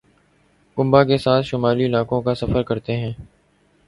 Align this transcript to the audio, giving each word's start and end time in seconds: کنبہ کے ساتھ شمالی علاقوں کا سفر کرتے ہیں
کنبہ 0.77 1.03
کے 1.03 1.17
ساتھ 1.17 1.45
شمالی 1.45 1.85
علاقوں 1.85 2.21
کا 2.21 2.35
سفر 2.35 2.63
کرتے 2.63 2.97
ہیں 2.97 3.13